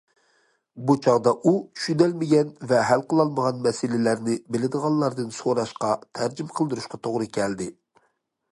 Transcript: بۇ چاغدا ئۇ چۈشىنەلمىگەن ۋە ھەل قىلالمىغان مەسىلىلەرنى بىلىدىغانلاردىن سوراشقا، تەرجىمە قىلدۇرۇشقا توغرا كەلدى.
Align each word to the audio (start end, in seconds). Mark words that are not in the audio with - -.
بۇ 0.89 0.93
چاغدا 1.07 1.33
ئۇ 1.35 1.51
چۈشىنەلمىگەن 1.79 2.49
ۋە 2.71 2.79
ھەل 2.91 3.03
قىلالمىغان 3.13 3.61
مەسىلىلەرنى 3.67 4.39
بىلىدىغانلاردىن 4.57 5.31
سوراشقا، 5.41 5.93
تەرجىمە 6.21 6.57
قىلدۇرۇشقا 6.61 7.01
توغرا 7.09 7.29
كەلدى. 7.39 7.69